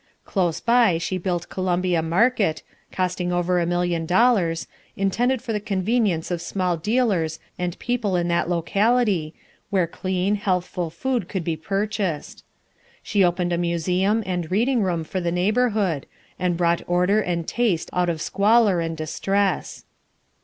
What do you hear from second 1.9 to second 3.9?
Market, costing over a